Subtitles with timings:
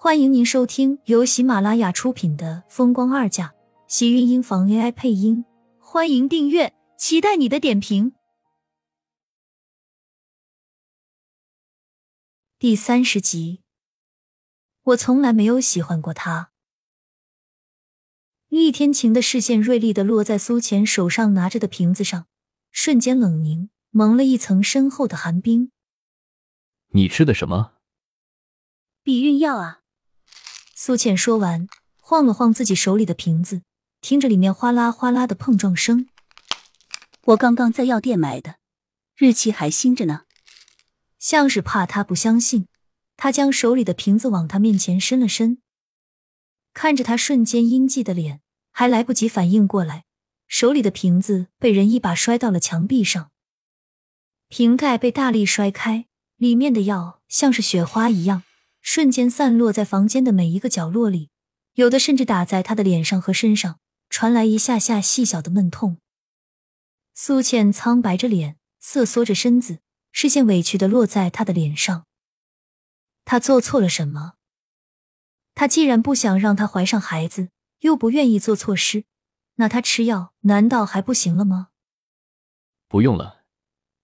[0.00, 3.48] 欢迎您收听由喜马拉雅出品的《风光二嫁》，
[3.88, 5.44] 喜运音房 AI 配音。
[5.80, 8.12] 欢迎订阅，期待你的点评。
[12.60, 13.64] 第三十集，
[14.84, 16.52] 我从来没有喜欢过他。
[18.46, 22.28] 厉天晴的视线锐利的落在苏浅手上拿着的瓶子上，
[22.70, 25.72] 瞬间冷凝，蒙了一层深厚的寒冰。
[26.90, 27.72] 你吃的什么？
[29.02, 29.80] 避孕药啊！
[30.88, 31.68] 苏浅说完，
[32.00, 33.60] 晃了晃自己手里的瓶子，
[34.00, 36.08] 听着里面哗啦哗啦的碰撞声。
[37.26, 38.54] 我刚刚在药店买的，
[39.14, 40.22] 日期还新着呢。
[41.18, 42.68] 像是怕他不相信，
[43.18, 45.58] 他将手里的瓶子往他面前伸了伸，
[46.72, 48.40] 看着他瞬间阴寂的脸，
[48.72, 50.06] 还来不及反应过来，
[50.46, 53.30] 手里的瓶子被人一把摔到了墙壁上，
[54.48, 56.06] 瓶盖被大力摔开，
[56.38, 58.44] 里面的药像是雪花一样。
[58.90, 61.28] 瞬间散落在房间的每一个角落里，
[61.74, 63.78] 有的甚至打在他的脸上和身上，
[64.08, 65.98] 传来一下下细小的闷痛。
[67.12, 72.06] 苏倩苍白着脸，瑟缩着身子，视线委屈的落在他的脸上。
[73.26, 74.36] 他做错了什么？
[75.54, 77.50] 他既然不想让她怀上孩子，
[77.80, 79.04] 又不愿意做错事，
[79.56, 81.68] 那他吃药难道还不行了吗？
[82.88, 83.44] 不用了，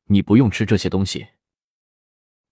[0.08, 1.28] 你不用吃这些东西。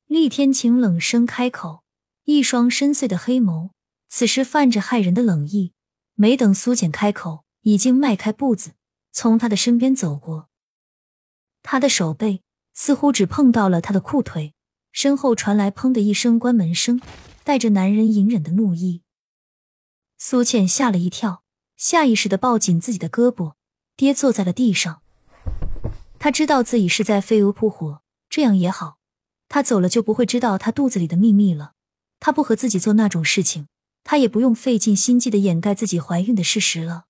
[0.06, 1.83] 厉天晴冷声开口。
[2.25, 3.70] 一双深邃的黑眸，
[4.09, 5.73] 此时泛着骇人的冷意。
[6.15, 8.73] 没等苏浅开口，已经迈开步子，
[9.11, 10.48] 从他的身边走过。
[11.62, 12.43] 他的手背
[12.75, 14.55] 似乎只碰到了他的裤腿，
[14.93, 17.00] 身后传来“砰”的一声关门声，
[17.43, 19.03] 带着男人隐忍的怒意。
[20.19, 21.43] 苏浅吓了一跳，
[21.77, 23.55] 下意识的抱紧自己的胳膊，
[23.97, 25.03] 跌坐在了地上。
[26.19, 28.98] 他知道自己是在飞蛾扑火，这样也好，
[29.48, 31.72] 他走了就不会知道他肚子里的秘密了。
[32.25, 33.67] 他不和自己做那种事情，
[34.05, 37.06] 他也不用费尽心机的掩盖自己怀孕的事实了。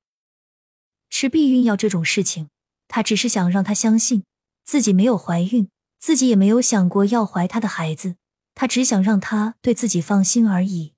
[1.11, 2.49] 吃避孕药这种事情，
[2.89, 4.25] 他只是想让他相信
[4.65, 5.69] 自己没有怀孕，
[5.99, 8.17] 自己也没有想过要怀他的孩子，
[8.55, 10.95] 他只想让他对自己放心而已。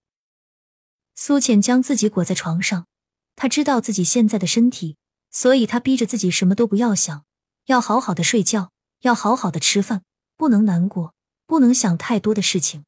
[1.17, 2.87] 苏浅将自己裹在床上，
[3.35, 4.97] 他知道自己现在的身体，
[5.33, 7.25] 所以他逼着自己什么都不要想，
[7.67, 8.71] 要好好的睡觉，
[9.01, 10.03] 要好好的吃饭，
[10.37, 11.15] 不能难过，
[11.49, 12.85] 不能想太多的事情。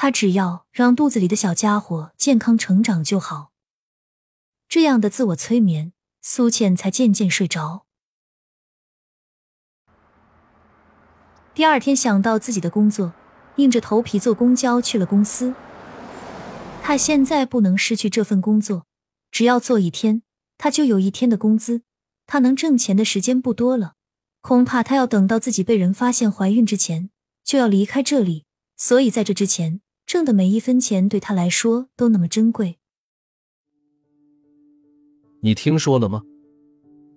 [0.00, 3.50] 他只要让肚子里的小家伙健康成长就好。
[4.68, 5.92] 这样的自我催眠，
[6.22, 7.84] 苏倩才渐渐睡着。
[11.52, 13.12] 第二天想到自己的工作，
[13.56, 15.52] 硬着头皮坐公交去了公司。
[16.80, 18.86] 他现在不能失去这份工作，
[19.32, 20.22] 只要做一天，
[20.56, 21.82] 他就有一天的工资。
[22.28, 23.94] 他能挣钱的时间不多了，
[24.42, 27.10] 恐怕他要等到自己被人发现怀孕之前，
[27.42, 28.44] 就要离开这里。
[28.76, 29.80] 所以在这之前。
[30.08, 32.78] 挣的每一分钱对他来说都那么珍贵。
[35.42, 36.22] 你听说了吗？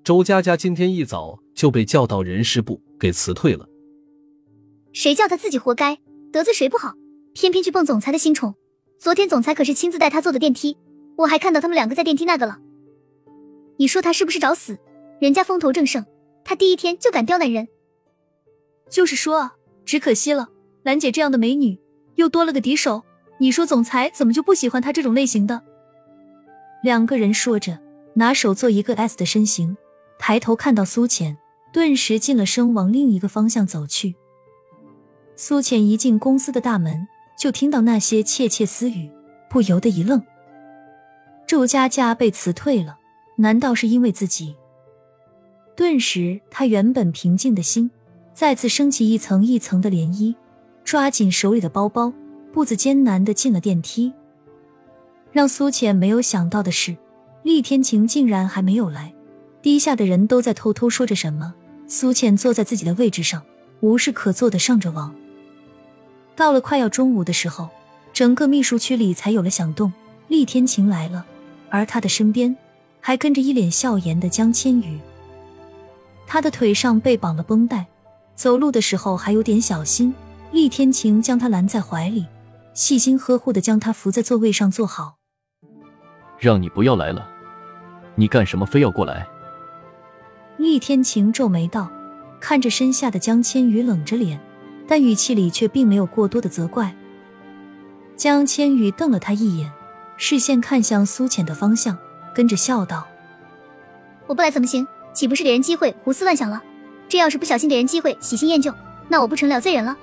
[0.04, 3.66] 周佳佳今天一早就被叫到人事部给辞退了。
[4.92, 5.98] 谁叫他自己活该，
[6.34, 6.94] 得罪谁不好，
[7.34, 8.54] 偏偏去蹦总裁的新宠。
[9.00, 10.76] 昨天总裁可是亲自带他坐的电梯，
[11.16, 12.60] 我还看到他们两个在电梯那个了。
[13.78, 14.78] 你说他是不是找死？
[15.22, 16.06] 人家风头正盛，
[16.44, 17.70] 他第一天就敢刁难人。
[18.90, 20.50] 就是说啊，只可惜了，
[20.84, 21.80] 兰姐这样的美女。
[22.16, 23.04] 又多了个敌手，
[23.40, 25.62] 你说总裁怎么就不喜欢他这种类型的？
[26.84, 27.80] 两个人说着，
[28.16, 29.78] 拿手做一个 S 的身形，
[30.18, 31.38] 抬头看到苏浅，
[31.72, 34.16] 顿时进了声，往另一个方向走去。
[35.36, 37.08] 苏浅一进公司的大门，
[37.38, 39.10] 就听到那些窃窃私语，
[39.50, 40.22] 不由得一愣。
[41.48, 42.98] 周佳佳被辞退了，
[43.38, 44.56] 难道是因为自己？
[45.76, 47.90] 顿时，他原本平静的心
[48.34, 50.36] 再次升起一层一层的涟漪。
[50.84, 52.12] 抓紧手里的包包，
[52.52, 54.12] 步子艰难的进了电梯。
[55.32, 56.98] 让苏浅没有想到的是，
[57.44, 59.14] 厉天晴竟然还没有来。
[59.62, 61.54] 低下的人都在偷偷说着什么。
[61.88, 63.42] 苏浅坐在自己的位置上，
[63.80, 65.14] 无事可做的上着网。
[66.36, 67.70] 到了快要中午的时候，
[68.12, 69.92] 整个秘书区里才有了响动。
[70.28, 71.26] 厉天晴来了，
[71.70, 72.56] 而他的身边
[73.00, 75.00] 还跟着一脸笑颜的江千羽。
[76.26, 77.86] 他的腿上被绑了绷带，
[78.36, 80.14] 走路的时候还有点小心。
[80.52, 82.26] 厉天晴将他揽在怀里，
[82.74, 85.16] 细心呵护的将他扶在座位上坐好。
[86.38, 87.26] 让你不要来了，
[88.16, 89.26] 你干什么非要过来？
[90.58, 91.90] 厉天晴皱眉道，
[92.42, 94.40] 看着身下的江千羽，冷着脸，
[94.86, 96.94] 但语气里却并没有过多的责怪。
[98.18, 99.72] 江千羽瞪了他一眼，
[100.18, 101.98] 视线看向苏浅的方向，
[102.36, 103.08] 跟着笑道
[104.28, 104.86] ：“我不来怎么行？
[105.14, 106.62] 岂不是给人机会胡思乱想了？
[107.08, 108.74] 这要是不小心给人机会喜新厌旧，
[109.08, 109.96] 那我不成了罪人了？”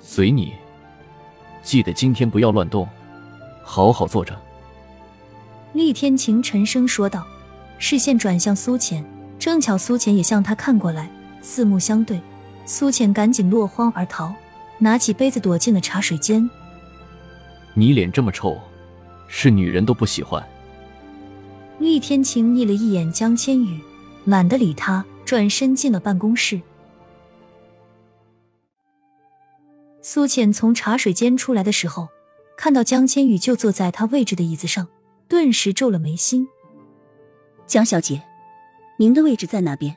[0.00, 0.54] 随你。
[1.62, 2.88] 记得今天不要乱动，
[3.62, 4.36] 好好坐着。
[5.72, 7.24] 厉天晴沉声说道，
[7.78, 9.04] 视线转向苏浅，
[9.38, 11.08] 正巧苏浅也向他看过来，
[11.42, 12.20] 四目相对，
[12.64, 14.32] 苏浅赶紧落荒而逃，
[14.78, 16.48] 拿起杯子躲进了茶水间。
[17.74, 18.58] 你脸这么臭，
[19.28, 20.44] 是女人都不喜欢。
[21.78, 23.80] 厉天晴睨了一眼江千羽，
[24.24, 26.60] 懒得理他，转身进了办公室。
[30.02, 32.08] 苏浅从茶水间出来的时候，
[32.56, 34.88] 看到江千羽就坐在他位置的椅子上，
[35.28, 36.48] 顿时皱了眉心。
[37.66, 38.22] 江小姐，
[38.96, 39.94] 您的位置在哪边？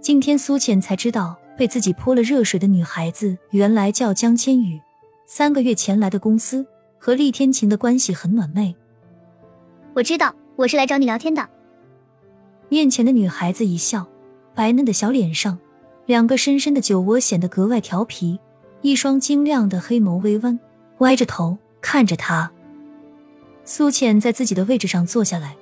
[0.00, 4.80] 今天苏浅才知道，被自己泼了热水的女孩子原来叫江千羽。
[5.26, 6.66] 三个月前来的公司，
[6.98, 8.74] 和厉天晴的关系很暖昧。
[9.94, 11.48] 我知道，我是来找你聊天的。
[12.68, 14.06] 面前的女孩子一笑，
[14.54, 15.58] 白嫩的小脸上，
[16.06, 18.38] 两个深深的酒窝显得格外调皮。
[18.84, 20.60] 一双晶亮的黑眸微弯，
[20.98, 22.52] 歪着头看着他。
[23.64, 25.56] 苏浅在自己的位置上坐下来，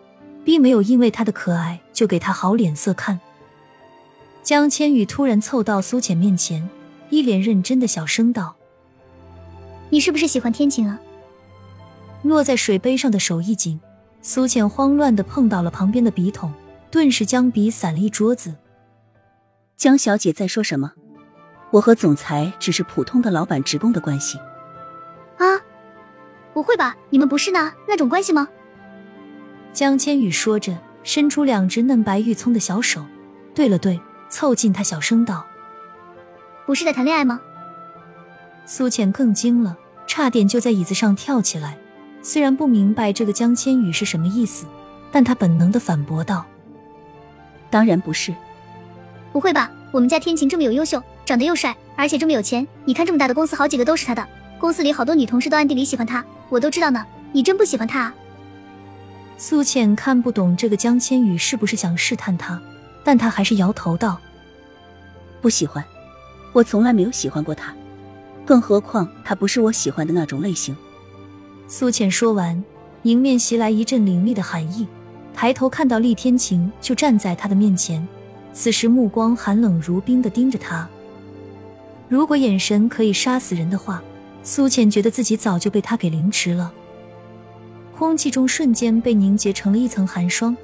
[0.44, 3.20] 并没有因为他的可爱就给他好脸色看。
[4.42, 6.68] 江千羽突然凑到苏浅面前，
[7.10, 8.56] 一脸认真的小声道
[9.90, 10.98] ：“你是不是喜欢天晴啊？”
[12.22, 13.78] 落在水杯上的手一紧，
[14.20, 16.52] 苏浅慌乱的碰到了旁边的笔筒，
[16.90, 18.52] 顿时将笔散了一桌子。
[19.76, 20.94] 江小姐在说什么？
[21.72, 24.38] 我和总裁只是普通的老板职工的关系，
[25.38, 25.58] 啊，
[26.52, 26.94] 不会吧？
[27.08, 28.46] 你们不是那那种关系吗？
[29.72, 33.02] 江千羽说着，伸出两只嫩白玉葱的小手，
[33.54, 33.98] 对了对，
[34.28, 35.46] 凑近他小声道
[36.66, 37.40] ：“不是在谈恋爱吗？”
[38.66, 39.74] 苏浅更惊了，
[40.06, 41.78] 差点就在椅子上跳起来。
[42.20, 44.66] 虽然不明白这个江千羽是什么意思，
[45.10, 46.44] 但他本能的反驳道
[47.70, 48.34] ：“当然不是，
[49.32, 49.70] 不会吧？
[49.90, 51.02] 我们家天晴这么有优秀。”
[51.32, 54.28] 长得又帅，而且这么有钱，你看这么大的公司，好几个都是他的。
[54.58, 57.02] 公司里好多女同事都暗地里喜欢他，我都知道呢。
[57.32, 58.14] 你真不喜欢他啊？
[59.38, 62.60] 苏浅看不懂这个江千羽是不是想试探他，
[63.02, 64.20] 但他还是摇头道
[65.40, 65.82] ：“不喜欢，
[66.52, 67.74] 我从来没有喜欢过他，
[68.44, 70.76] 更何况他不是我喜欢的那种类型。”
[71.66, 72.62] 苏浅说完，
[73.04, 74.86] 迎面袭来一阵凌厉的寒意，
[75.32, 78.06] 抬头看到厉天晴就站在他的面前，
[78.52, 80.86] 此时目光寒冷如冰的盯着他。
[82.12, 84.04] 如果眼神可以杀死人的话，
[84.42, 86.70] 苏浅觉得自己早就被他给凌迟了。
[87.96, 90.54] 空气中瞬间被凝结成了一层寒霜。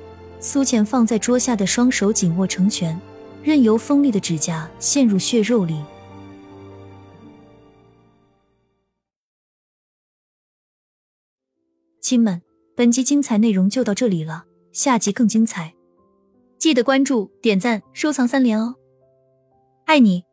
[0.40, 3.00] 苏浅放在桌下的双手紧握成拳，
[3.42, 5.82] 任由锋利的指甲陷入血肉里。
[12.02, 12.42] 亲们，
[12.76, 15.72] 本集精彩内容就到这里了，下集更精彩，
[16.58, 18.74] 记得关注、点赞、收藏三连哦！
[19.86, 20.27] 爱你。